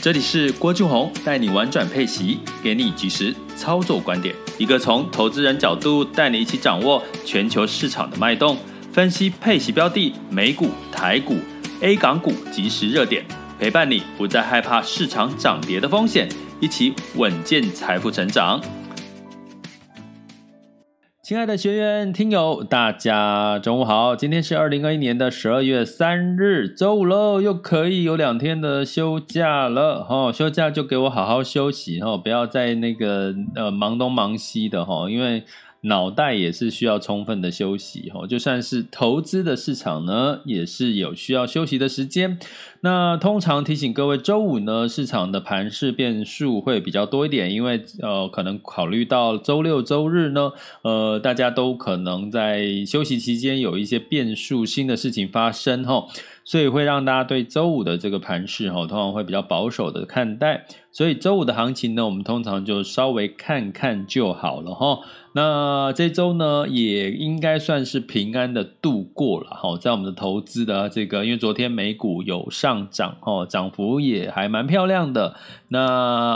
[0.00, 8.56] 这里是郭俊宏带你玩转配息，给你及时操作观点，一个从投资人角度带你一起掌握全球市场的脉动，
[8.92, 11.36] 分析配息标的、美股、台股、
[11.80, 13.26] A 港股及时热点，
[13.58, 16.28] 陪伴你不再害怕市场涨跌的风险，
[16.60, 18.60] 一起稳健财富成长。
[21.28, 24.16] 亲爱的学员、听友，大家中午好！
[24.16, 30.32] 今天是二零二一年的十二月三日，周五喽，又可以有两天的休假了哈！
[30.32, 35.44] 休假就给我好好休息哈，不要再那个呃忙东忙西的哈，因为。
[35.82, 42.38] 脑袋也是需要充分的休息哈，就算是投资的市场呢，也是有需要休息的时间。
[42.80, 56.06] 那通常提醒各位，周五呢，市场的盘势变数会比较多一点，因为呃，可能考虑到周六周日呢，呃，大家都可能在休息期间有一些变数、新的事情发生哈。
[56.48, 60.64] 所以会让大家对周五的这个盘势哈，通常会比较保守的看待。
[60.90, 65.00] 所以周五的行情呢，我们通常就稍微看看就好了哈。
[65.34, 69.76] 那这周呢，也应该算是平安的度过了哈。
[69.76, 75.36] 在我们的投资的这个，因为昨天美股有上涨哈，涨幅也还蛮漂亮的。
[75.68, 75.80] 那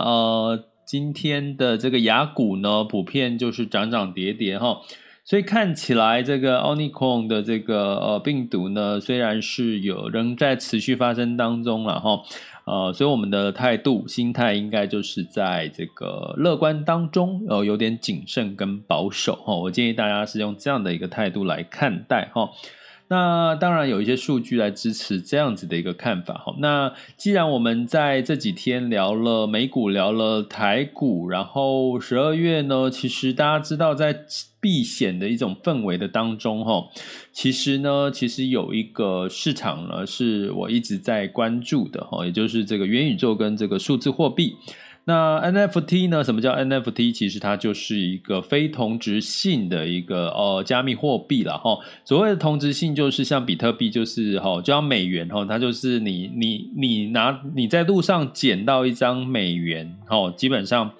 [0.00, 4.82] 呃，今天的这个雅股呢，普遍就是涨涨跌跌哈。
[5.24, 12.20] 所以看起来，这个奥尼空的这个呃病毒呢，虽然是有仍在持续发生当中了哈，
[12.64, 19.54] 呃，所以我们的态度、心态应该就是在这个乐观当中，呃，有点谨慎跟保守哈。
[19.54, 22.50] 我建议大家是用这样的一个态度来看待哈。
[23.12, 26.54] 那当然有一些数据来支持这样子的一个看法哈。
[26.60, 34.16] 那既然我们在这几天聊了美股，聊了台股，然后十二月呢，其实大家知道在
[34.58, 36.88] 避险的一种氛围的当中哈，
[37.34, 44.56] 其实呢，其实有一个市场呢是我一直在关注的哈，也就是这个元宇宙跟这个数字货币。
[45.04, 46.22] 那 NFT 呢？
[46.22, 47.12] 什么叫 NFT？
[47.12, 51.76] 其实它就是一个非同质性的一个呃加密货币了哈。
[52.04, 60.92] 所谓的同质性，就是像比特币，就是哈，就像美元哈，它就是你你你拿你在路上捡到一张美元哈，基本上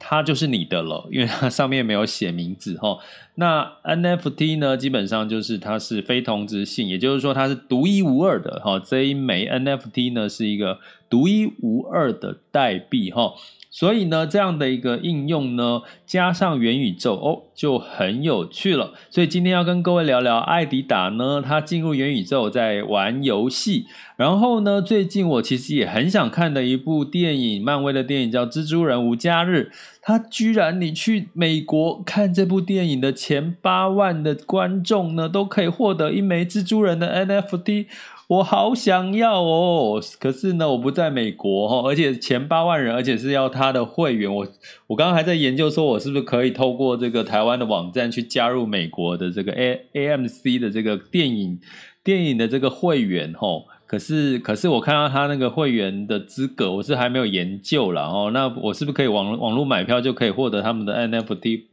[0.00, 2.98] 它就是你的了， 因为它上面没有写名字哈。
[3.36, 8.80] 那 NFT 呢，基本上就是它是非同质性，也就是说它是独一无二的哈。
[8.80, 13.34] 这一枚 NFT 呢是一个独一无二的代币哈。
[13.70, 18.92] 所以呢，这样的一个应用呢，加上元宇宙哦，就很有趣了。
[19.10, 23.86] 所以今天要跟各位聊聊艾迪达呢，他进入元宇宙在玩游戏。
[24.16, 29.70] 然后呢，最近我其实也很想看的一部电影，漫威的电影叫《蜘蛛人无家日》。
[30.02, 37.86] 他居然，你去美国看这部电影的前八万的观众呢，都可以获得一枚蜘蛛人的 NFT。
[38.30, 44.32] 我好想要哦，可是呢，我不在美国哈，而且前八万人，而且是要他的会员。
[44.32, 44.46] 我
[44.86, 51.58] 我刚刚还在研究，说我是不是可以透过这个台湾的网站去加入美国的这个 A AMC 的这个电影
[52.04, 53.64] 电影的这个会员哈。
[53.84, 58.30] 可是可是我看到他那个会员的资格，我是还没有研究了哦。
[58.32, 61.64] 那我是不是可以网网络买票就可以获得他们的 NFT？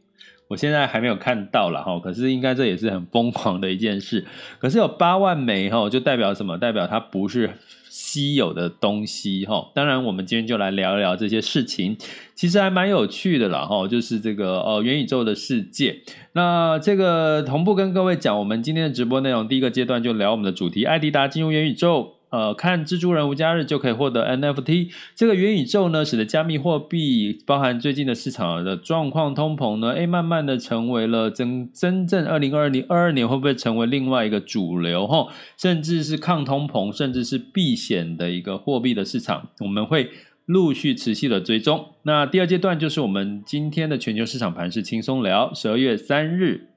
[0.48, 4.24] 我现在还没有看到了哈，可是应该这也是很疯狂的一件事。
[4.58, 6.56] 可是有八万枚哈，就代表什么？
[6.56, 7.50] 代表它不是
[7.90, 9.70] 稀有的东西哈。
[9.74, 11.96] 当然，我们今天就来聊一聊这些事情，
[12.34, 13.86] 其实还蛮有趣的啦哈。
[13.86, 16.00] 就是这个呃元宇宙的世界。
[16.32, 22.17] 那这个同步跟各位讲，我们今天的直播内容，第一个阶段就聊我们的主题：艾迪达进入元宇宙。
[22.30, 24.90] 呃，看蜘蛛人无家日就可以获得 NFT。
[25.14, 35.26] 这个元宇宙呢，使得加密货币包含最近的市场的状况通膨呢，诶，慢慢的成为了真真正二零二零二二年会不会成为另外一个主流哈，
[35.56, 40.10] 甚至是抗通膨，甚至是避险的一个货币的市场，我们会
[40.44, 41.94] 陆续持续的追踪。
[42.02, 46.68] 那第二阶段就是我们今天的全球市场盘是轻松聊，十二月三日，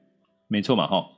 [0.48, 1.11] 没错嘛哈。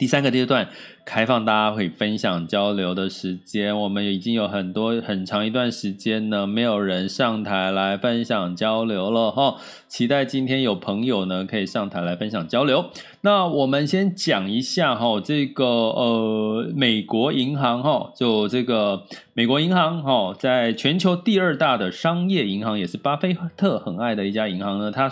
[0.00, 0.66] 第三个阶段，
[1.04, 3.78] 开放大家可以分享交流的时间。
[3.78, 9.58] 我们已经有很多很长一段时间呢，没有人上台来分享交流了哈。
[9.88, 12.86] 期待今天有朋友呢可以上台来分享交流。
[13.20, 19.04] 那我们先讲一下哈，这个呃，美国银行哈，就这个
[19.34, 24.90] 美国银行哈，在全球第二大的商业银行，也是巴菲特很爱的一家银行呢。
[24.90, 25.10] 它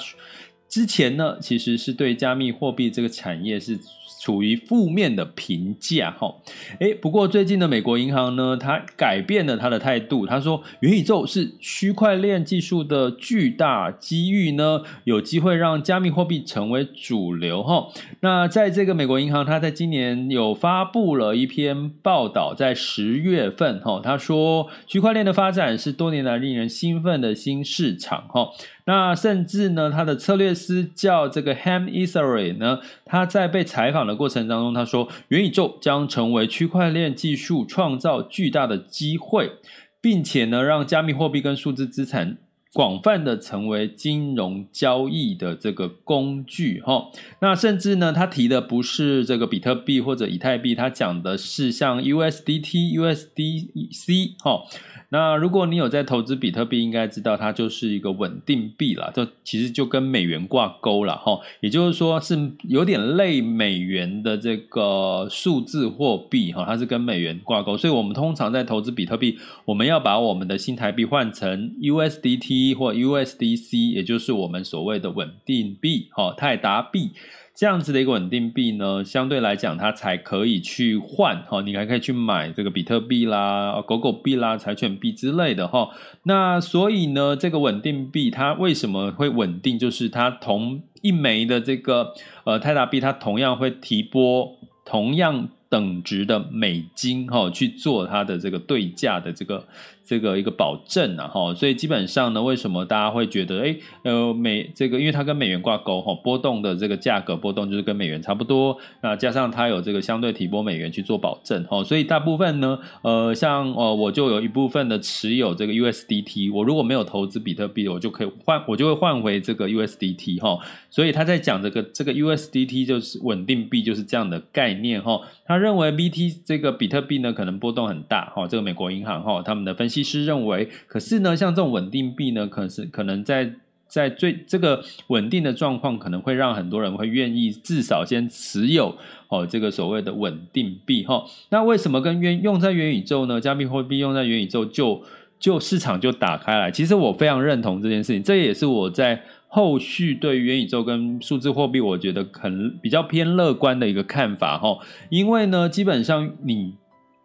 [0.67, 3.79] 之前呢，其实是对加密货币这个产业是。
[4.21, 6.35] 处于负面的评价，哈，
[6.81, 17.89] 诶，不过最近的美国银行呢，它改变了它的态度，他说元宇宙是区块链技术的巨大机遇呢，有机会让加密货币成为主流，哈。
[18.21, 28.49] 那在这个美国银行，它在今年有发布了一篇报道，在十月份，哈，他说区块链的发展是多年来令人兴奋的新市场，哈。
[28.89, 39.53] 那甚至呢，他的策略师叫这个 Ham Ethering 呢，他在被采访的过程当中，他说元宇宙将成为区块链技术创造巨大的机会，
[40.01, 42.39] 并且呢，让加密货币跟数字资产
[42.73, 47.11] 广泛的成为金融交易的这个工具哈。
[47.43, 54.63] 那甚至呢，他提的不是这个比特币或者以太币，他讲的是像 USDT、USDC 哈。
[55.11, 77.13] 那如果你有在投资比特币，应该知道它就是一个稳定币啦，就其实就跟美元挂钩了哈，也就是说是有点类美元的这个数字货币哈，它是跟美元挂钩，所以我们通常在投资比特币，我们要把我们的新台币换成 USDT 或 USDC，也就是我们所谓的稳定币哈，泰达币。
[77.59, 85.91] 这样子的一个稳定币呢，相对来讲，它才可以去换哈，你还可以去买这个比特币啦、狗狗币啦、柴犬币之类的哈。
[86.23, 89.77] 那所以呢，这个稳定币它为什么会稳定？
[89.77, 92.15] 就是它同一枚的这个
[92.45, 99.67] 呃泰达币，它同样会提拨同样等值的美金哈，去做它的这个对价的这个。
[100.09, 120.59] 这个一个保证啊，哈，所以基本上呢，为什么大家会觉得，哎，呃，美这个，因为它跟美元挂钩，哈，波动的这个价格波动就是跟美元差不多，那加上它有这个相对提拨美元去做保证，哈，所以大部分呢，呃，像呃，我就有一部分的持有这个 USDT，我如果没有投资比特币，我就可以换，我就会换回这个 USDT，哈，
[120.89, 129.98] 所以他在讲这个这个 USDT 就是稳定币，就是这样的概念，哈，他认为 BT 这个比特币呢，可能波动很大，哈，这个美国银行哈，他们的分析。
[130.03, 133.53] 其实认为，可是呢，像这种稳定币呢，可是可能在
[133.87, 138.97] 在最这个稳定的状况，可能会让很多人会愿意至少先持有
[139.29, 141.25] 哦，这个所谓的稳定币哈。
[141.51, 143.41] 那为什么跟元用在元宇宙呢？
[143.41, 145.03] 加密货币用在元宇宙就
[145.41, 146.71] 就市场就打开来。
[146.71, 154.79] 其实我非常认同这件事情，这也是我在后续对元宇宙跟数字货币，我觉得很比较偏乐观的一个看法哈。
[155.09, 156.75] 因为呢，基本上你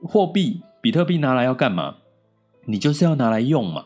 [0.02, 1.96] 货币比特币拿来要干嘛？
[2.66, 3.86] 你就是要拿来用嘛，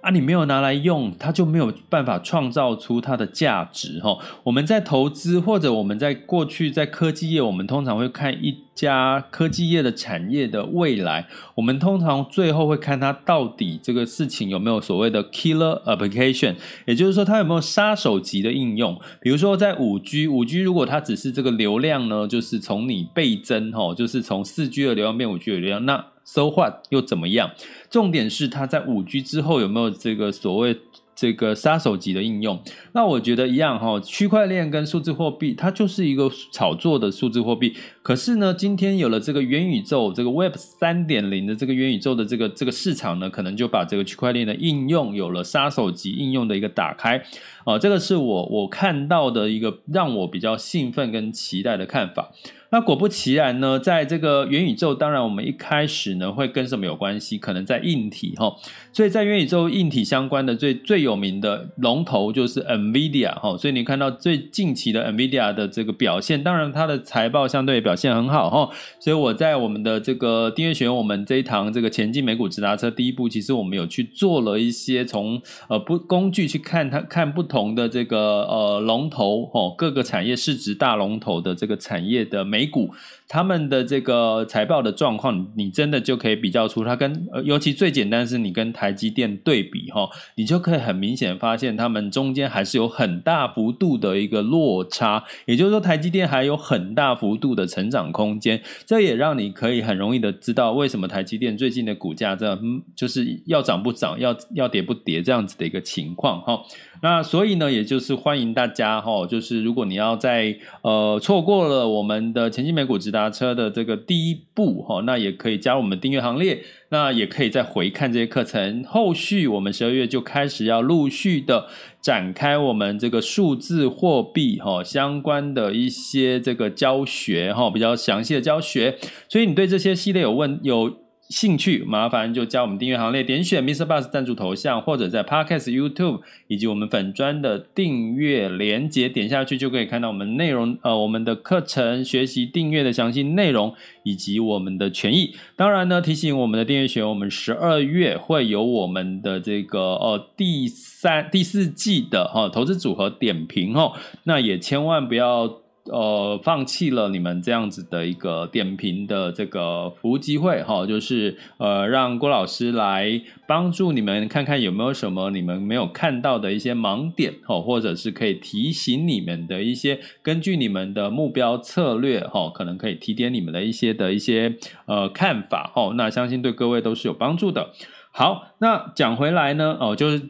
[0.00, 4.18] 啊，你没有拿来用，它就没有办法创造出它的价值哈。
[4.44, 16.54] 我们在投资或者我们在过去在科技业，我们通常会看一家科技业的产业的未来，我们通常最后会看它到底这个事情有没有所谓的 killer application，
[16.86, 18.98] 也就是说它有没有杀手级的应用。
[19.20, 27.50] 比如说在五 G，五 G 如果它只是这个流量呢，就是从你倍增哈，就是从四 G 的流量变五 G 的流量，那 So what 又怎么样？
[27.90, 30.78] 重点是它在五 G 之后有没有这个所谓
[31.16, 32.62] 这个杀手级的应用？
[32.92, 37.74] 那我觉得一样哈，区块链跟数字货币它就是一个炒作的数字货币。
[38.02, 47.22] 可是呢，今天有了这个元宇宙，这个 Web 三点零的这个元宇宙的这个这个市场呢，可能就把这个区块链的应用有了杀手级应用的一个打开。
[47.64, 52.30] 啊，这个是我我看到的一个让我比较兴奋跟期待的看法。
[52.72, 57.36] 那果不其然呢，在这个元宇宙，当然我们一开始呢会跟什么有关系？
[57.36, 58.54] 可能在硬体哈，
[58.92, 82.59] 所以在元宇宙硬体相关的最最有名的龙头就是 NVIDIA 哈，所以你看到最近期的 NVIDIA 的这个表现，当然它的财报相对表现很好哈，所以我在我们的这个订阅学员我们这一堂这个前进美股直达车第一步，其实我们有去做了一些从呃不工具去看它看不同的这个呃龙头哦，各个产业市值大龙头的这个产业的美。
[82.60, 82.94] 美股
[83.32, 102.58] 他们的这个财报的状况，你真的就可以比较出它跟，尤其最简单是你跟台积电对比哈，你就可以很明显发现他们中间还是有很大幅度的一个落差，也就是说台积电还有很大幅度的成长空间，这也让你可以很容易的知道为什么台积电最近的股价这样，
[102.96, 106.60] 就是要涨不涨，要要跌不跌这样子的一个情况哈。
[107.00, 113.19] 那所以呢，也就是欢迎大家哈，就是如果你要在呃错过了我们的前期美股指导。
[113.20, 116.62] 拿车的这个第一步哈那也可以加入我们订阅行列。
[116.90, 121.68] 那也可以再回看这些课程后续我们十二月就开始要陆续的
[122.00, 128.98] 展开我们这个数字货币哈相关的一些这个教学哈比较详细的教学。
[129.28, 130.99] 所以你对这些系列有问有
[131.30, 133.86] 兴趣，麻烦就加我们订阅行列，点选 Mr.
[133.86, 143.72] Bus 赞助头像，或者在 Podcast、YouTube 以及我们粉专的订阅连接点下去，就可以看到我们内容，呃，我们的课程学习订阅的详细内容
[144.02, 145.36] 以及我们的权益。
[145.54, 153.92] 当然呢，提醒我们的订阅学员，我们十二月会有我们的这个呃第三、第四季的哈、投资组合点评哦，
[154.24, 155.60] 那也千万不要。
[155.84, 174.56] 呃放弃了你们这样子的一个点评的这个服务机会哈就是呃让郭老师来帮助你们看看有没有什么你们没有看到的一些盲点哈或者是可以提醒你们的一些根据你们的目标策略哈可能可以提点你们的一些的一些
[174.86, 177.70] 呃看法哈那相信对各位都是有帮助的。
[178.12, 180.22] 好那讲回来呢哦就是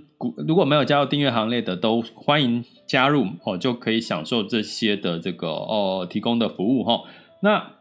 [0.46, 7.02] 如果没有加入订阅行列的，都欢迎加入哦，就可以享受这些的这个哦提供的服务哈。
[7.40, 7.72] 那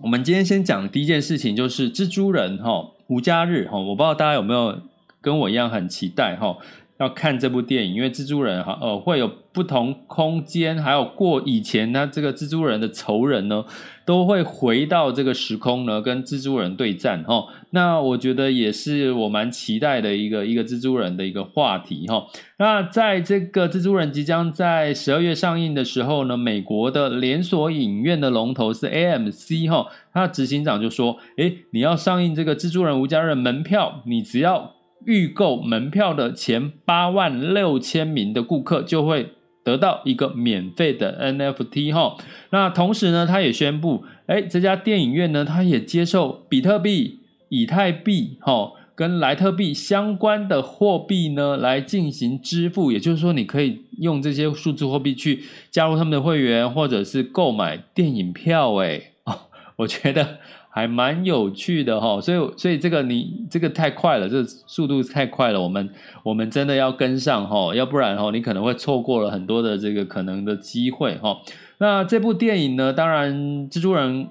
[0.00, 4.80] 我们今天先讲第一件事情，就是《蜘蛛人》哈，无家日哈，我不知道大家有没有
[5.20, 6.56] 跟我一样很期待哈，
[6.98, 9.30] 要看这部电影，因为《蜘蛛人》哈，呃，会有。
[9.52, 13.64] 不同空间，还有过以前呢，这个蜘蛛人的仇人呢，
[14.04, 17.48] 都会回到这个时空呢，跟蜘蛛人对战哦。
[17.70, 22.26] 那我觉得也是我蛮期待的一个一个蜘蛛人的一个话题哈。
[22.58, 34.76] 那在这个蜘蛛人即将在十二月上映的时候呢，美国的连锁影院的龙头是 AMC 哈，它的执行长就说：“诶，你要上映这个蜘蛛人无家人门票，你只要
[35.06, 39.30] 预购门票的前八万六千名的顾客就会。”
[39.70, 42.16] 得到一个免费的 NFT 哦，
[42.50, 58.74] 那同时呢，他也宣布，哎，这家电影院呢，他也接受比特币、以太币哦，跟莱特币相关的货币呢，来进行支付，也就是说你可以用这些数字货币去加入他们的会员，或者是购买电影票。
[58.76, 59.38] 哎，哦，
[59.76, 60.38] 我觉得。
[60.72, 65.90] 还蛮有趣的哦所以所以这个你这个太快了这速度太快了我们
[66.22, 67.74] 我们真的要跟上哈。
[67.74, 71.36] 要不然哦你可能会错过了很多的这个可能的机会哈。
[71.78, 73.34] 那这部电影呢当然
[73.68, 74.28] 蜘蛛人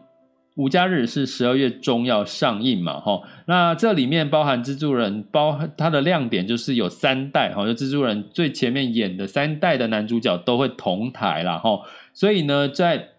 [0.55, 3.22] 五加日是十二月中要上映嘛哈。
[3.46, 11.81] 那这里面包含蜘蛛人包含它的亮点就是有三代哈就蜘蛛人最前面演的三代的男主角都会同台了哈。
[12.13, 13.10] 所以呢在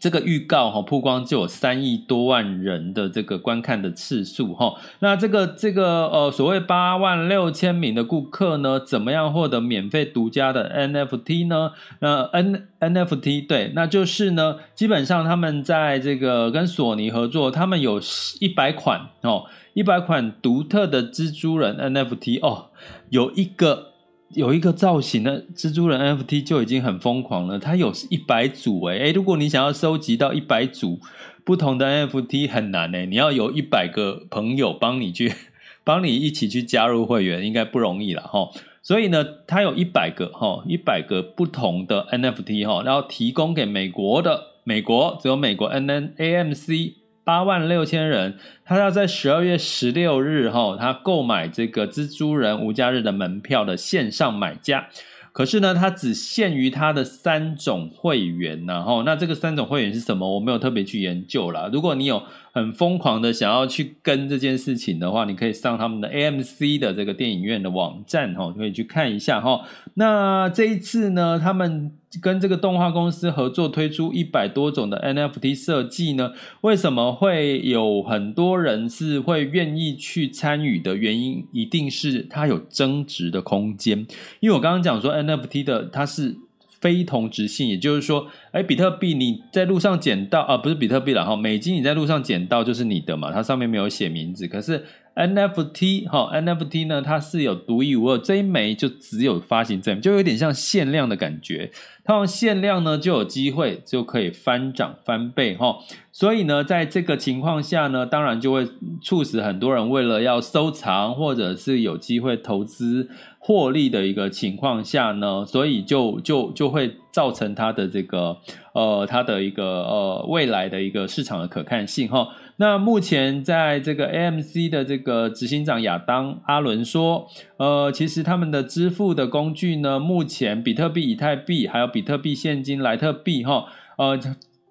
[0.00, 11.72] 这个预告哈曝光就有三亿多万人的这个观看的次数哈，那这个这个呃所谓八万六千名的顾客呢，怎么样获得免费独家的 NFT 呢？
[12.00, 18.00] 那 N NFT 对，那就是呢，基本上他们在这个跟索尼合作，他们有
[18.40, 22.66] 一百款哦，一百款独特的蜘蛛人 NFT 哦，
[23.10, 23.87] 有一个。
[24.34, 31.00] 有一个造型的蜘蛛人 nft 就已经很疯狂了它有一百组诶如果你想要收集到一百组
[31.44, 35.32] 不同的 nft 很难诶你要有一百个朋友帮你去
[35.82, 38.50] 帮你一起去加入会员应该不容易了哈
[38.82, 46.92] 所以呢它有一百个哈一百个不同的 nft 哈然后提供给美国的美国只有美国 nnamc
[47.28, 54.88] 八万六千人，他要在十二月十六日哈，他购买这个蜘蛛人无家日的门票的线上买家，
[55.32, 61.68] 可是呢，他只限于他的三种会员，然后那这个三种会员是什么，我没有特别去研究了。
[61.70, 69.66] 如果你有很疯狂的想要去跟这件事情的话，你可以上他们的 AMC 的这个电影院的网站哈，可以去看一下哈。
[69.92, 71.92] 那这一次呢，他们。
[72.22, 76.32] 跟这个动画公司合作推出一百多种的 NFT 设计呢？
[76.62, 84.06] 为什么会有很多人是会愿意去参与的原因，一定是它有增值的空间。
[84.40, 86.36] 因为我刚刚讲说 NFT 的它是
[86.80, 94.84] 非同质性，也就是说，哎，比特币你在路上捡到啊，不是比特币了哈，美金你在路上捡到就是你的嘛，它上面没有写名字，可是
[95.18, 101.70] nft 哈 nft 呢它是有独一无二这一枚就只有发行证就有点像限量的感觉。
[102.04, 105.78] 它用限量呢就有机会就可以翻涨翻倍哈。
[106.12, 108.66] 所以呢在这个情况下呢当然就会
[109.02, 118.36] 促使很多人为了要收藏或者是有机会投资获利的一个情况下呢所以就就就会造成它的这个
[118.74, 122.28] 呃它的一个呃未来的一个市场的可看性哈。
[122.58, 133.64] 那目前在这个 AMC 的这个执行长亚当阿伦说，呃，其实他们的支付的工具呢，目前比特币、以太币还有比特币现金、莱特币哈，
[133.96, 134.16] 呃。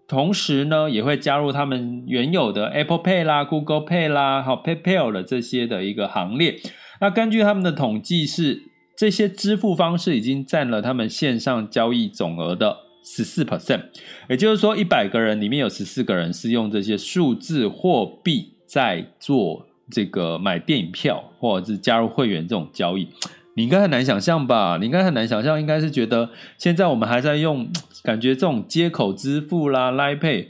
[0.10, 6.56] 同时呢，也会加入他们原有的 Apple Pay 啦、Google Pay 啦、好 PayPal 的这些的一个行列。
[7.02, 8.67] 那根据他们的统计是，
[8.98, 13.84] 这些支付方式已经占了他们线上交易总额的十四 percent，
[14.28, 23.08] 也就是说，一百个人里面有十四个人是用这些数字货币在做这个买电影票或者是加入会员这种交易。
[23.54, 24.78] 你应该很难想象吧？
[24.80, 27.70] 你应该很难想象，应该是觉得现在我们还在用，
[28.04, 30.48] 感觉这种接口支付啦，Line Pay，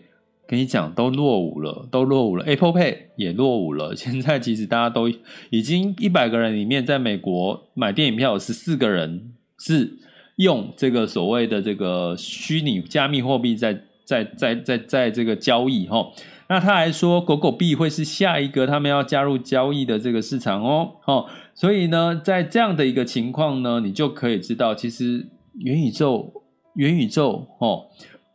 [0.47, 3.93] 跟你讲都落伍了，都落伍了，Apple Pay 也落伍了。
[3.97, 5.09] 现在其实大家都
[5.49, 9.97] 已经一百个人里面，在美国买电影票有十四个人是
[10.37, 16.13] 用这个所谓的这个虚拟加密货币在在在在在这个交易齁。
[16.49, 21.25] 那他还说，狗狗币会是下一个他们要加入交易的这个市场哦，哦。
[21.53, 26.31] 所以呢，在这样的一个情况呢，你就可以知道，其实元宇宙、
[26.75, 27.87] 元宇宙哦，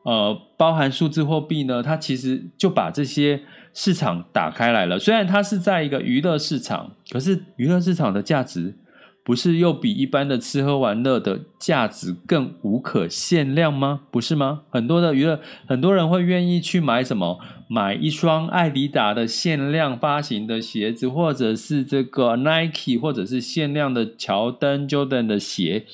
[0.04, 3.42] 呃，包含数字货币呢，它其实就把这些
[3.72, 4.98] 市场打开来了。
[4.98, 8.76] 虽然它是在一个娱乐市场，可是娱乐市场的价值。
[9.24, 14.00] 不是又比一般的吃喝玩乐的价值更无可限量吗？
[14.10, 14.62] 不是吗？
[14.68, 17.38] 很多的娱乐，很多人会愿意去买什么？
[17.68, 25.86] 买一双爱迪达的限量发行的鞋子，或者是这个 Nike，或者是限量的乔丹 Jordan 的鞋，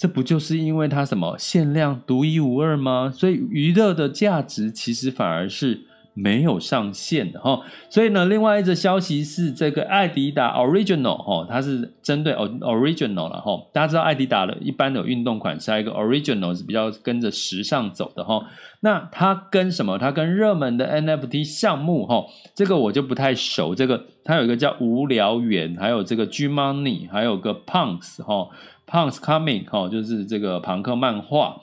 [0.00, 3.12] 这不就是因为它什么限量独一无二吗？
[3.14, 5.82] 所以娱乐的价值其实反而是。
[6.12, 13.52] 没有上限的哈，所以呢，另外一则消息是这个爱迪达 Original 哈，它是针对 Original 了哈。
[13.72, 18.44] 大家知道爱迪达的一般的运动款是一个 Original 是比较跟着时尚走的哈。
[18.80, 19.96] 那它跟什么？
[19.98, 22.26] 它跟热门的 NFT 项目哈，
[22.56, 23.72] 这个我就不太熟。
[23.74, 28.48] 这个它有一个叫无聊猿，还有这个 G Money，还有个 Punks 哈
[28.90, 31.60] ，Punks Coming，就是这个庞克漫画。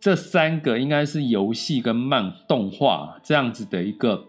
[0.00, 4.26] 这三个应该是游戏跟漫动画这样子的一个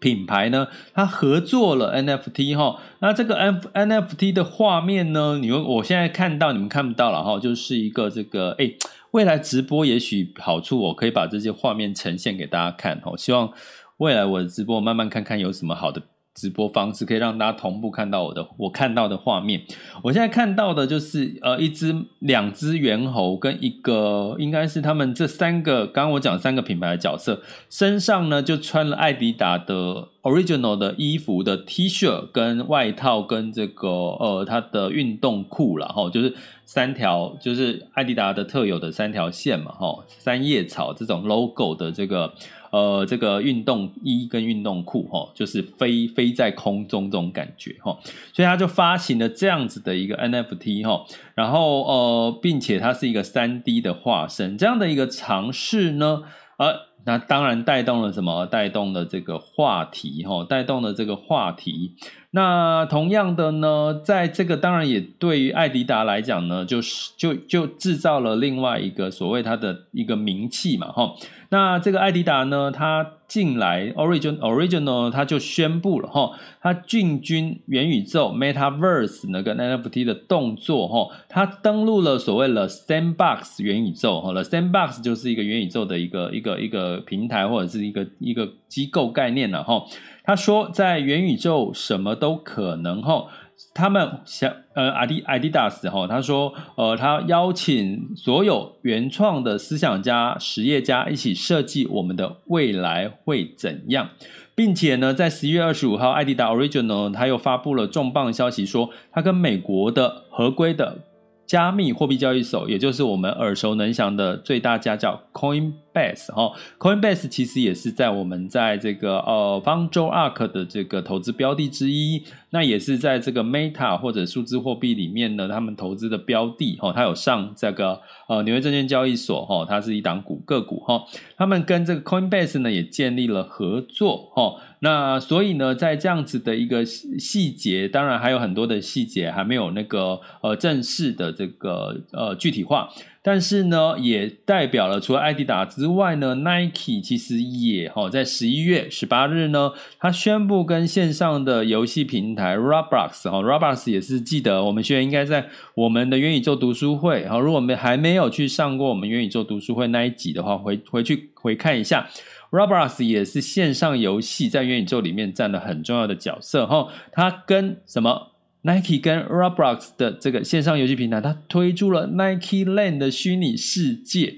[0.00, 2.80] 品牌呢，它合作了 NFT 哈。
[2.98, 8.72] 那这个 N NFT 的画面呢，你们我现在看到你们看不到了哈，就是一个这个哎，
[9.12, 13.16] 未来直播也许好处我可以把这些画面呈现给大家看哈。
[13.16, 13.52] 希望
[13.98, 16.02] 未来我的直播慢慢看看有什么好的。
[16.36, 19.62] 直播方式可以让大家同步看到我的我看到的画面。
[20.02, 36.34] 我现在看到的就是呃一只两只猿猴跟一个应该是他们这三个刚刚我讲三个品牌的角色身上呢就穿了艾迪达的 original 的衣服的 T 恤跟外套跟这个呃它的运动裤了哈，就是
[36.66, 42.34] 三条就是艾迪达的特有的三条线嘛哈，三叶草这种 logo 的这个。
[42.76, 47.98] 呃，这个运动衣跟运动裤，哈，就是飞飞在空中这种感觉，哈，
[48.34, 56.24] 所以他就发行了这样子的一个 NFT，哈，然后呃，并且它是一个三 D 的化身，这样的一个尝试呢，
[56.58, 56.66] 呃，
[57.06, 58.44] 那当然带动了什么？
[58.46, 61.94] 带动了这个话题，哈，带动了这个话题。
[62.32, 71.14] 那同样的呢，在这个当然也对于爱迪达来讲呢，就是就就制造了另外一个所谓它的一个名气嘛，哈。
[71.48, 89.84] 那这个爱迪达呢，它进来 Origin Original，它就宣布了哈，它进军元宇宙 Metaverse 那个 NFT 的动作哈，它登录了所谓的 Sandbox 元宇宙哈，了 Sandbox 就是一个元宇宙的一个一个一个平台或者是一个一个机构概念了哈。
[90.24, 93.26] 他说在元宇宙什么都可能哈。
[93.72, 104.10] 他们想呃，阿迪阿迪达斯哈，他说呃，他邀请所有原创的思想家、实业家一起设计我们的未来会怎样，
[104.54, 110.98] 并且呢，在十一月二十五号，艾迪达 Original 他又发布了重磅消息说，他跟美国的合规的
[111.46, 122.22] 加密货币交易所，也就是我们耳熟能详的最大家叫 Coin Coinbase 哈，Coinbase 其实也是在我们在这个呃方舟 Ark 的这个投资标的之一。
[122.50, 131.04] 那也是在这个 Meta 或者数字货币里面呢，他们投资的标的哈，它有上这个呃纽约证券交易所哈，它是一档股个股哈，
[131.36, 142.88] 他们跟这个 Coinbase 呢也建立了合作哈，那所以呢，在这样子的一个细节，当然还有很多的细节还没有那个呃正式的这个呃具体化。
[143.26, 162.08] 但是呢，也代表了除了艾迪达之外呢，Nike 其实也哈在十一月十八日呢，他宣布跟线上的游戏平台 Roblox 哈，Roblox 也是记得我们学员应该在我们的元宇宙读书会哈，如果没还没有去上过我们元宇宙读书会那一集的话，回回去回看一下
[162.52, 168.35] ，Roblox 也是线上游戏在元宇宙里面占了很重要的角色哈，它跟什么？
[168.66, 174.34] Nike 跟 Roblox 的这个线上游戏平台，它推出了 Nike Land 的虚拟世界，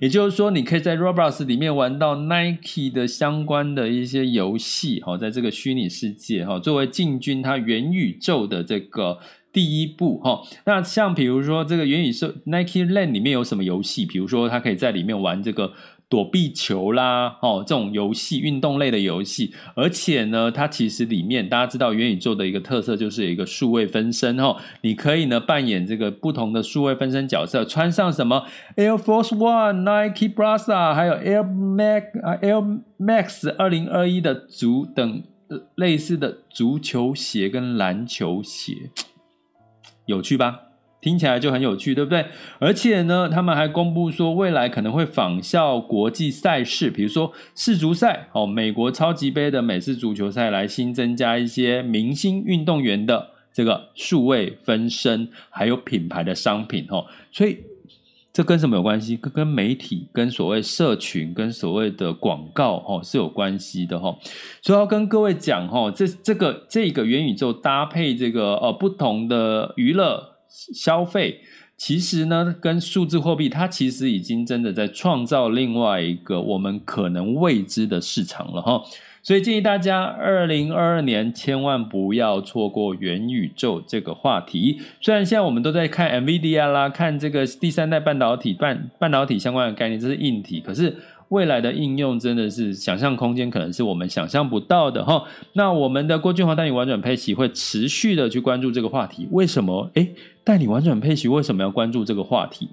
[0.00, 9.20] 也就是说，你可以在 Roblox 里面玩到 Nike 的相关的一些游戏，哈，在这个虚拟世界，哈，作为进军它元宇宙的这个
[9.52, 10.42] 第一步，哈。
[10.66, 14.04] 那像比如说这个元宇宙 Nike Land 里面有什么游戏？
[14.04, 15.72] 比如说，它可以在里面玩这个。
[16.10, 35.22] 躲避球啦，哦，这种游戏，运动类的游戏，而且呢，它其实里面大家知道元宇宙的一个特色就是有一个数位分身哦，你可以呢扮演这个不同的数位分身角色，穿上什么 Air Force one nike braza 还有 Air Max 啊 Air Max 二零二一的足等
[35.74, 38.90] 类似的足球鞋跟篮球鞋，
[40.06, 40.67] 有趣吧？
[41.00, 42.26] 听起来就很有趣，对不对？
[42.58, 57.06] 而且呢，他们还公布说，未来可能会仿效国际赛事，比如说世足赛哦，美国超级杯的美式足球赛，来新增加一些明星运动员的这个数位分身，还有品牌的商品哦。
[57.30, 57.58] 所以
[58.32, 59.16] 这跟什么有关系？
[59.16, 64.18] 跟跟媒体、跟所谓社群、跟所谓的广告哦是有关系的哈。
[64.62, 70.34] 所以要跟各位讲哈，这这个这个元宇宙搭配这个呃不同的娱乐。
[70.48, 71.40] 消费
[71.76, 78.82] 其实呢，跟数字货币，它其实已经真的在创造另外一个我们可能未知的市场了哈。
[79.22, 84.80] 所以建议大家，二零二二年千万不要错过元宇宙这个话题。
[85.00, 90.96] 虽然现在我们都在看 NVIDIA 啦，看这个第三代半导体、半半导体相关的概念，这是硬体，可是。
[91.28, 95.24] 未来的应用真的是想象空间，可能是我们想象不到的哈。
[95.52, 99.28] 那我们的郭俊华带你玩转佩奇会持续的去关注这个话题。
[99.30, 99.90] 为什么？
[99.94, 102.68] 诶，带你玩转佩奇为什么要关注这个话题？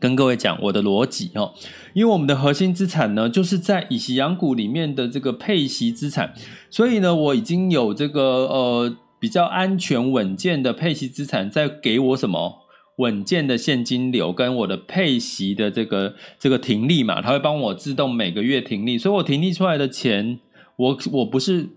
[0.00, 1.52] 跟各位讲我的逻辑哈，
[1.92, 6.32] 因为我们的核心资产呢，就是在以息养股里面的这个配息资产，
[6.70, 12.61] 所以呢，我已经有这个呃比较安全稳健的配息资产在给我什么？
[12.96, 20.38] 稳健的现金流跟我的配息的这个这个停利嘛，它会帮我自动每个月停利，所以我停利出来的钱，
[20.76, 21.70] 我我不是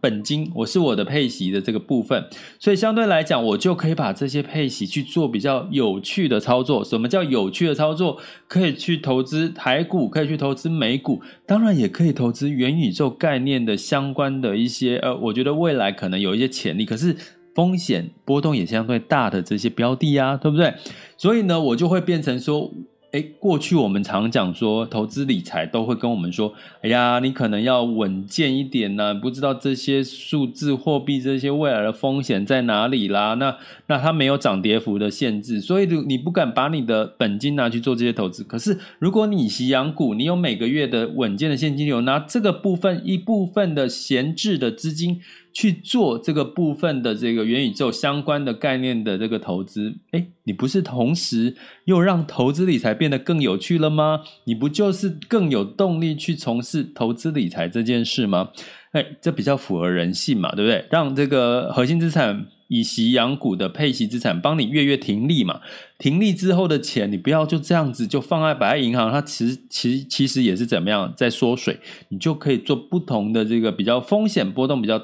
[0.00, 2.24] 本金，我是我的配息的这个部分，
[2.58, 6.82] 所以相对来讲，我就可以把这些配息去做比较有趣的操作。
[6.82, 8.18] 什么叫有趣的操作？
[8.48, 17.14] 可以去投资台股，可以去投资美股，当然也可以投资元宇宙概念的相关的一些呃，我觉得未来可能有一些潜力，可是。
[17.54, 20.72] 风险波动也相对大的这些标的啊，对不对？
[21.16, 22.72] 所以呢，我就会变成说，
[23.12, 33.34] 诶，过去我们常讲说，投资理财都会跟我们说，哎呀，你可能要稳健一点呢，不知道这些数字货币这些未来的风险在哪里啦。
[33.34, 33.54] 那
[33.88, 38.42] 那它没有涨跌幅的限制，所以你不敢把你的本金拿去做这些投资。
[38.42, 45.20] 可是如果你以息养股，你有每个月的稳健的现金流，拿这个部分一部分的闲置的资金。
[45.52, 54.20] 去做这个部分的这个元宇宙相关的概念的这个投资，诶，你不是同时又让投资理财变得更有趣了吗？
[54.44, 58.48] 你不就是更有动力去从事投资理财这件事吗？
[58.92, 60.86] 诶，这比较符合人性嘛，对不对？
[60.90, 65.60] 让这个核心资产以息养股的配息资产帮你月月停利嘛，
[65.98, 75.02] 停利之后的钱你不要就这样子就放在摆在银行，它其实其实其实也是怎么样在缩水，你就可以做不同的这个比较风险波动比较。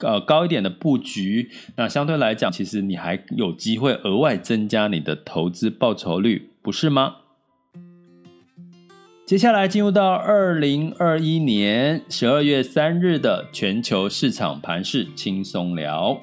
[0.00, 7.16] 呃，高一点的布局，那相对来讲，其实你还有机会额外增加你的投资报酬率，不是吗？
[9.26, 16.20] 接下来进入到二零二一年十二月三日的全球市场盘势轻松聊。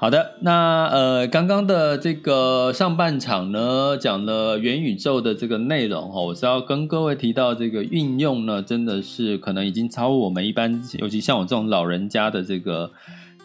[0.00, 12.90] 好的，那呃，刚刚的这个上半场呢，讲了元宇宙的这个内容哈，我是要跟各位提到这个运用呢，真的是可能已经超我们一般，尤其像我这种老人家的这个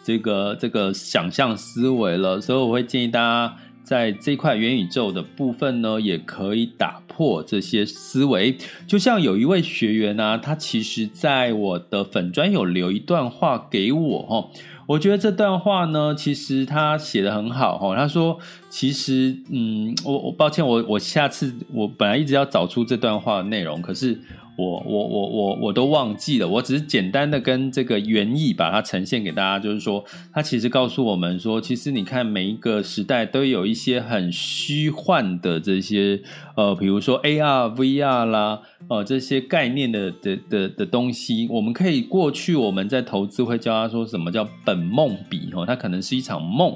[0.02, 8.56] 这个这个想象思维了，所以我会建议大家在这块元宇宙的部分呢，也可以打破这些思维。
[8.86, 14.48] 就像有一位学员呢、啊，他其实在我的粉专有留一段话给我哈。
[14.86, 17.94] 我觉得这段话呢，其实他写的很好哈。
[17.96, 18.38] 他说
[18.70, 24.18] ：“其实，嗯，我我抱歉，我我下次我本来一直要找出这段话的内容，可是。”
[24.56, 36.22] 我我我我我都忘记了，我只是简单的跟这个原意把它呈现给大家，就是说，它其实告诉我们说，其实你看每一个时代都有一些很虚幻的这些
[36.56, 46.74] 呃，比如说 AR、VR 啦，呃，这些概念的的的的东西，我们可以过去我们在投资会教他说什么叫本梦比哦，它可能是一场梦，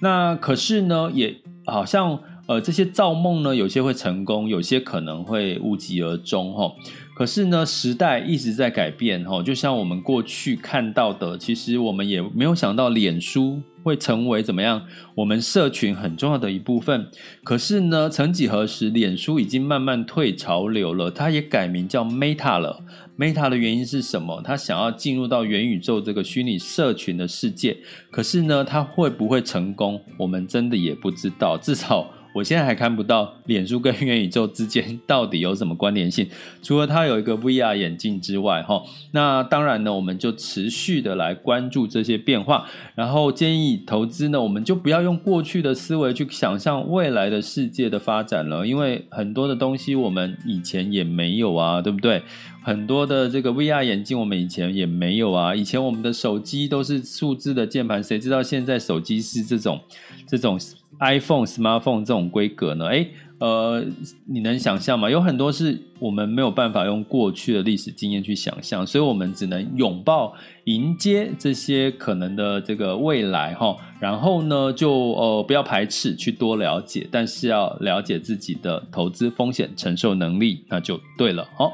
[0.00, 1.36] 那可是呢，也
[1.66, 6.72] 好像呃这些造梦呢，有些会成功，有些可能会无疾而终哈。
[7.18, 14.80] 可是呢，时代一直在改变，哈，就像我们过去看到的，其实我们也没有想到脸书会成为怎么样，
[15.16, 17.08] 我们社群很重要的一部分。
[17.42, 22.84] 可是呢，曾几何时，脸书已经慢慢退潮流了，它也改名叫 Meta 了。
[23.18, 24.40] Meta 的原因是什么？
[24.44, 27.76] 它想要进入到元宇宙这个虚拟社群的世界。
[28.12, 30.00] 可是呢，它会不会成功？
[30.18, 31.58] 我们真的也不知道。
[31.58, 32.14] 至少。
[32.34, 36.28] 我现在还看不到脸书跟元宇宙之间到底有什么关联性，
[36.62, 52.22] 除了它有一个 VR 眼镜之外，哈，那当然呢，我们就持续的来关注这些变化，然后建议投资呢，我们就不要用过去的思维去想象未来的世界的发展了，因为很多的东西我们以前也没有啊，对不对？
[52.62, 59.80] 很多的这个 VR 眼镜我们以前也没有啊，以前我们的手机都是数字的键盘，谁知道现在手机是这种
[60.26, 60.58] 这种。
[61.00, 62.86] iPhone、Smartphone 这种规格呢？
[62.86, 63.84] 诶，呃，
[64.26, 65.08] 你能想象吗？
[65.08, 70.34] 有很多是我们没有办法用过去的历史经验去想象，所以我们只能拥抱、
[70.64, 73.76] 迎接这些可能的这个未来哈。
[74.00, 81.46] 然后呢，就呃不要排斥去多了解，但是要了解自己的投资风险承受能力，那就对了。
[81.56, 81.72] 好，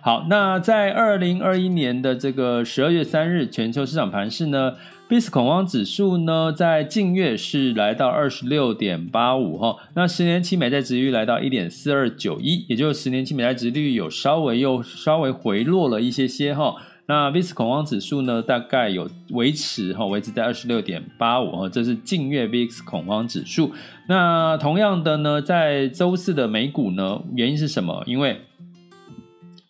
[0.00, 4.74] 好，那在二零二一年的这个十二月三日，全球市场盘势呢
[5.10, 16.76] ？VIX 恐慌指数呢，在近月是来到二十六点八五哈，那十年期美债殖利率来到一点四二九一，也就是十年期美债殖利率有稍微又稍微回落了一些些哈。
[17.06, 23.72] 那 VIX 恐慌指数呢，大概有维持哈，维持在二十六点八五哈，这是近月 VIX 恐慌指数。
[24.06, 28.04] 那同样的呢，在周四的美股呢，原因是什么？
[28.06, 28.40] 因为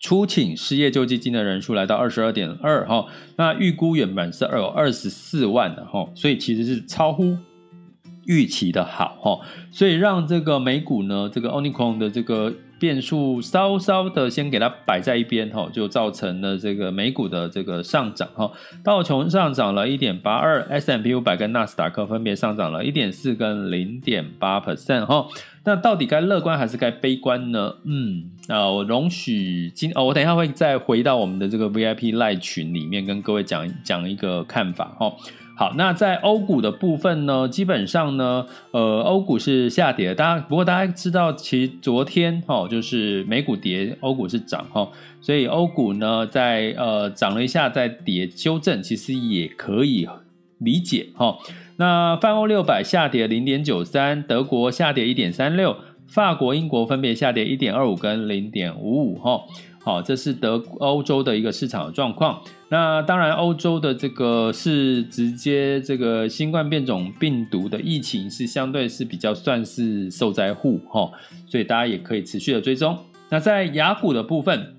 [0.01, 7.37] 初请失业救济金的人数来到二十二点二哈，那预估原本是有二十四万的哈，所以其实是超乎
[8.25, 9.39] 预期的好哈，
[9.71, 12.51] 所以让这个美股呢，这个 Onicron 的这个
[12.81, 18.51] 变数稍稍的先给它摆在一边哈，就造成了这个美股的这个上涨哈，
[18.83, 25.29] 道琼上涨了一点八二，S M P 五百跟纳斯达克分别上涨了一点四跟零点八 percent 哈。
[25.65, 27.75] 那到底该乐观还是该悲观呢？
[27.85, 35.15] 嗯，啊，我容许今哦，我等一下会再回到我们的这个 VIP 赖群里面跟各位讲讲一个看法哈。
[35.61, 40.15] 好，那在欧股的部分呢，基本上呢，呃，欧股是下跌。
[40.15, 50.09] 大家不过大家知道，其实昨天哈，就是美股跌，欧股是涨哈，所以欧股呢在呃涨了一下再跌修正，其实也可以
[50.57, 51.37] 理解哈。
[51.77, 59.43] 那泛欧六百下跌零点九三，德国下跌一点三六，法国、英国分别下跌一点二五跟零点五五哈。
[59.83, 62.41] 好，这是德欧洲的一个市场的状况。
[62.69, 71.11] 那当然，欧洲的这个是直接这个新冠变种病毒的疫情是相对是比较算是受灾户哈，
[71.47, 72.99] 所以大家也可以持续的追踪。
[73.31, 74.77] 那在雅股的部分，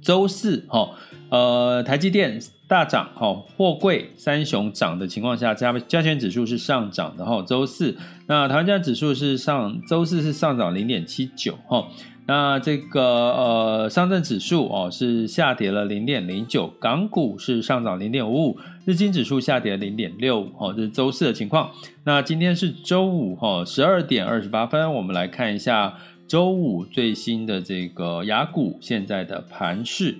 [0.00, 0.90] 周四哈，
[1.30, 2.40] 呃，台积电。
[2.70, 7.42] 大涨哈，货柜三雄涨的情况下，加加权指数是上涨的哈。
[7.42, 7.96] 周四，
[8.28, 11.88] 那台湾加指数是上，周四是上涨零点七九哈。
[12.30, 20.72] 那这个呃上证指数哦是下跌了零点零九，港股是上涨零点五五，日经指数下跌零点六五哦。
[20.72, 21.72] 这是周四的情况。
[22.04, 30.16] 那今天是周五哈，十二点二十八分，我们来看一下周五最新的这个雅股现在的盘势。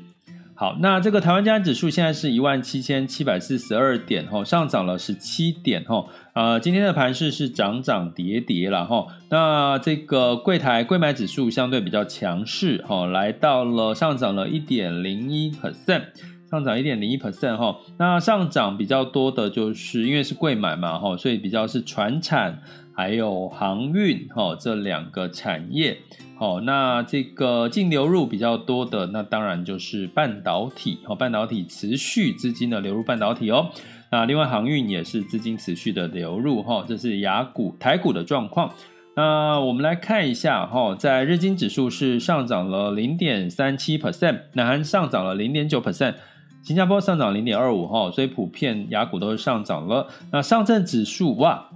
[0.60, 9.08] 好，那这个台湾加权指数现在是一万七千七百四十二点，吼，上涨了十七点，吼，呃，今天的盘势是涨涨跌跌了，吼。
[9.30, 16.02] 那这个柜台柜买指数相对比较强势，吼，来到了上涨了一点零一 percent，
[16.50, 17.78] 上涨一点零一 percent，哈。
[17.96, 22.60] 那上涨比较多的就是因为是贵买嘛，哈，所以比较是船产
[22.94, 25.98] 还有航运，哈，这两个产业。
[26.36, 30.98] 好，那这个净流入比较多的，那当然就是半导体。
[31.06, 33.70] 哦，半导体持续资金的流入半导体哦。
[34.10, 36.62] 那另外航运也是资金持续的流入。
[36.62, 38.72] 哈，这是雅股、台股的状况。
[39.14, 46.14] 那我们来看一下，哈，在日经指数是上涨了零点三七 percent，南韩上涨了零点九 percent，
[46.62, 47.86] 新加坡上涨零点二五。
[47.86, 50.06] 哈，所以普遍雅股都是上涨了。
[50.32, 51.66] 那上证指数哇。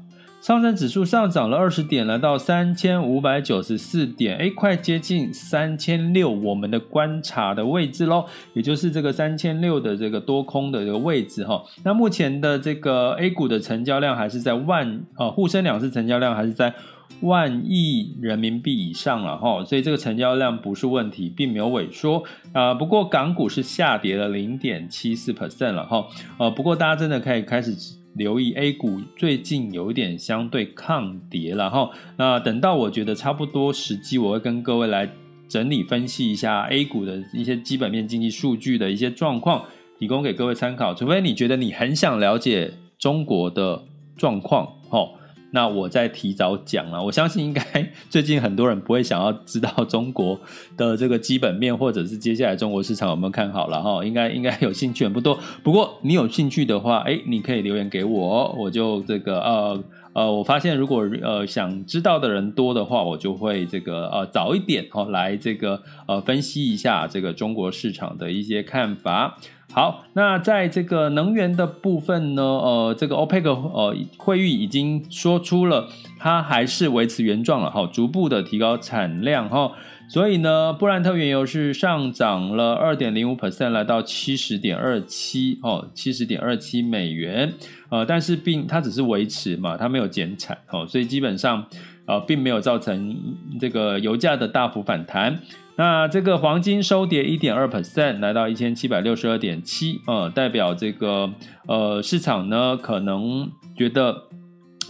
[0.40, 11.62] 上证指数上涨了二十点，来到三千五百九十四点，哎，快接近三千六，我们的观察的位置喽，也就是这个三千六的这个多空的这个位置哈。
[11.83, 16.75] 那目前的这个 A 股的成交量还是在万啊，沪深两市成交量还是在
[17.20, 22.74] 万亿人民币以上了哈，所以这个成交量不是问题，并没有萎缩啊。
[22.74, 26.06] 不过港股是下跌了零点七四 percent 了哈，
[26.38, 27.74] 呃，不过大家真的可以开始。
[28.16, 35.10] 留意 A 股最近有一点相对抗跌了哈，那等到我觉得差不多时机，我会跟各位来
[35.48, 39.64] 整理分析一下 A 股的一些基本面经济数据的一些状况，
[39.98, 40.94] 提供给各位参考。
[40.94, 43.82] 除非你觉得你很想了解中国的
[44.16, 45.08] 状况，哈。
[45.54, 47.62] 那我再提早讲了，我相信应该
[48.10, 50.38] 最近很多人不会想要知道中国
[50.76, 55.38] 的这个基本面，或者是接下来中国市场有没有看好了哈，应该应该有兴趣人不多。
[55.62, 69.38] 不过你有兴趣的话，哎，你可以留言给我，我就这个呃呃，我发现如果呃想知道的人多的话，我就会这个呃早一点哦来这个呃分析一下这个中国市场的一些看法。
[69.74, 75.88] 好，那在这个能源的部分呢，呃，这个 OPEC 呃会议已经说出了，
[76.20, 79.72] 它还是维持原状了，哈，逐步的提高产量，哈，
[80.08, 87.52] 所以呢，布兰特原油是上涨了二点零五 percent，来到七十点二七，哦，七十点二七美元，
[87.88, 91.66] 呃，但是并它只是维持嘛，它没有减产，哦，所以基本上，
[92.06, 93.16] 呃，并没有造成
[93.60, 95.40] 这个油价的大幅反弹。
[95.76, 101.32] 那这个黄金收跌一点二 percent，来到一千七百六十二点七，呃，代表这个
[101.66, 104.24] 呃市场呢可能觉得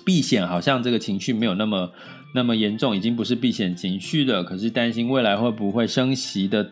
[0.04, 1.90] 避险好像这个情绪没有那么
[2.34, 6.68] 那么严重，已经不是避险情绪了，可是担心未来会不会升息的。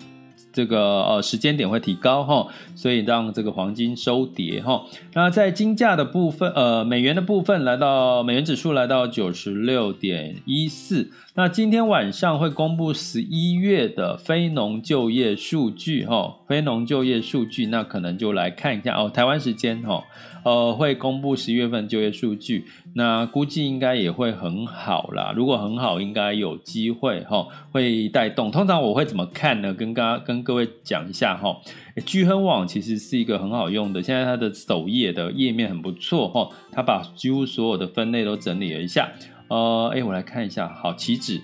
[0.53, 4.85] 这个呃时间点会提高哈，所以让这个黄金收跌哈。
[5.15, 11.11] 那在金价的部分，呃美元的部分来到美元指数来到九十六点一四。
[11.35, 20.05] 那今天晚上会公布十一月的非农就业数据哈，非农就业数据，那可能就来看一下哦，台湾时间哈。
[20.45, 22.67] 呃，会公布十一月份就业数据，
[22.97, 25.33] 那估计应该也会很好啦。
[25.35, 28.51] 如果很好，应该有机会哈，会带动。
[28.51, 29.73] 通常我会怎么看呢？
[29.73, 31.57] 跟刚跟各位讲一下哈。
[32.05, 39.09] 巨亨网其实是一个很好用的，现在它的首页的页面很不错哈，它把几乎所有的分类都整理了一下。
[39.53, 41.39] 呃，哎，我来看一下，好，期指。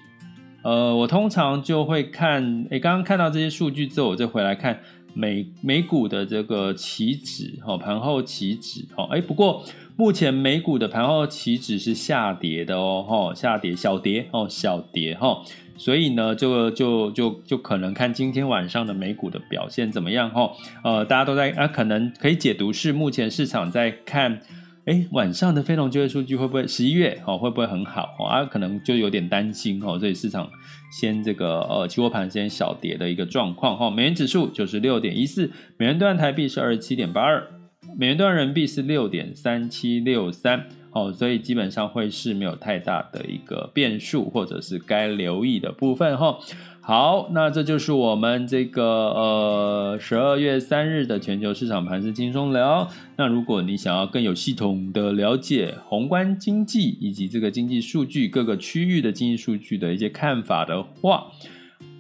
[0.62, 4.81] 呃，我通常就会看，哎，刚刚看到这些数据之后，我再回来看。
[5.14, 9.64] 美美股的这个期指，哈，盘后期指，哈，哎，不过
[9.97, 15.42] 目前美股的盘后期指是下跌的哦，哈，下跌，小跌，哦，小跌，哈，
[15.77, 20.53] 所以呢，就就就就可能看今天晚上的美股的表现怎么样，哈，
[20.85, 24.40] 呃，大家都在啊，可能可以解读是目前市场在看。
[24.88, 28.24] 哎，晚上的非农就业数据会不会十一月哦，会不会很好哦？
[28.24, 30.48] 啊，可能就有点担心哦，所以市场
[30.90, 33.90] 先这个呃期货盘先小跌的一个状况哈。
[33.90, 37.46] 美元指数九十六点一四，美元兑台币是二十七点八二，
[37.98, 46.38] 美元兑人民币是六点三七六三哦，所以基本上会是没有太大的一个变数，或者是该留意的部分哈。
[46.88, 52.88] 好，那这就是我们这个呃十二月三日的全球市场盘势轻松聊。
[53.16, 61.27] 那如果你想要更有系统的了解宏观经济以及这个经济数据各个区域的经济数据的一些看法的话，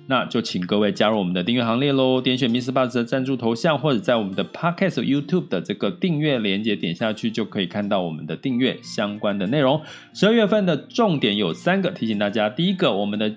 [0.06, 2.18] 那就请各位加入我们的订阅行列喽。
[2.22, 9.82] 点选 Miss Bus 的赞助头像，或者在我们的 Podcast YouTube 的这个订阅连接点下去，就可以看到我们的订阅相关的内容。
[10.14, 13.34] 十二月份的重点有三个，提醒大家：第一个，我们的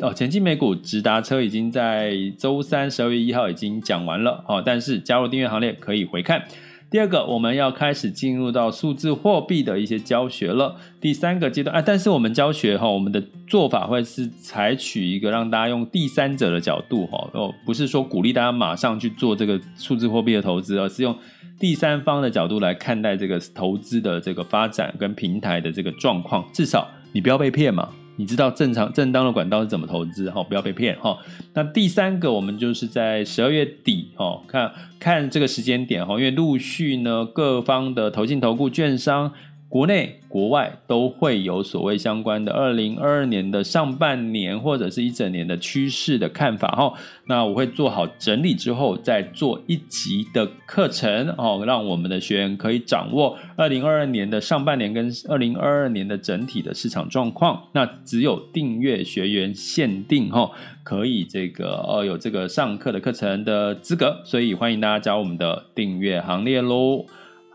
[0.00, 6.44] 哦，前进美股直达车已经在周三十二月一号已经讲完了哦，但是加入订阅行列可以回看。
[6.90, 10.76] 第二个，我们要开始进入到数字货币的一些教学了。
[11.00, 21.16] 第三个阶段啊，但是我们教学哈，我们的做法会是采取一个让大家用第三者的角度哈，哦，不是说鼓励大家马上去做这个数字货币的投资，而是用
[21.58, 27.88] 第三方的角度来看待这个投资的这个发展跟平台的这个状况，至少你不要被骗嘛。
[28.16, 30.42] 你知道正常正当的管道是怎么投资哈？
[30.42, 31.18] 不要被骗哈。
[31.52, 39.32] 那第三个，我们就是在十二月底哈，看看这个时间点哈，因为陆续呢各方的投信、投顾、券商。
[39.74, 46.94] 国内国外都会有所谓相关的二零二二年的上半年或者是一整年的趋势的看法哈。
[47.26, 57.60] 那我会做好整理之后再做一集的课程哦，让我们的学员可以掌握二零二二年的上半年跟二零二二年的整体的市场状况。
[57.72, 60.52] 那只有订阅学员限定哈，
[60.84, 67.04] 可以这个呃有这个上课的课程的资格，所以欢迎大家加入我们的订阅行列喽。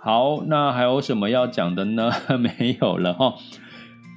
[0.02, 2.10] 好，那还有什么要讲的呢？
[2.40, 3.36] 没有了哈。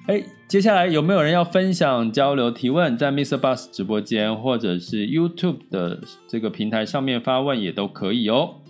[0.07, 2.97] 哎，接下来有没有人要分享、交流、提问？
[2.97, 8.62] 在 Mister Bus 直播间或者是 YouTube 的这个平台上面发问也都可以哦。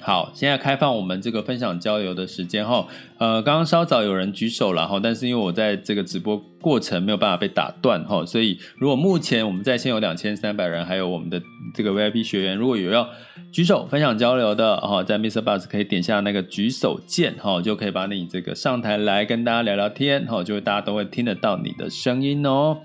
[0.00, 2.86] 好，现在开放我们这个分享交流的时间哈。
[3.18, 11.42] 呃，刚刚稍早有人举手了哈，但是因为我在这个直播过程没有办法被打断哈，所以如果目前我们在线有两千三百人，还有我们的
[11.74, 13.08] 这个 VIP 学员，如果有要
[13.50, 15.42] 举手分享交流的哈，在 Mr.
[15.42, 22.78] Bus 可以点下那个举手键哈，就可以把你这个上台来跟大家聊聊天哈，就会大家都会听得到你的声音哦。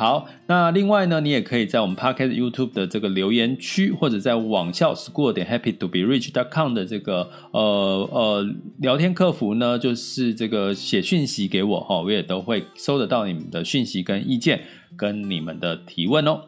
[0.00, 8.46] 好，那另外呢，你也可以在我们 Podcast YouTube 的这个留言区，或者在网校 School 点 Happy to be Rich dot com 的这个呃呃
[8.78, 14.62] 聊天客服呢，就是这个写讯息给我哈，我也都会收得到你们的讯息跟意见，
[14.96, 16.44] 跟你们的提问哦。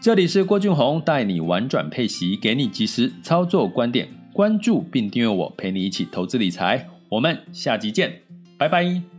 [0.00, 6.88] 这里是郭俊宏带你玩转配息，给你及时操作观点，关注并订阅我，陪你一起投资理财。
[7.10, 8.22] 我们下集见，
[8.56, 9.11] 拜拜。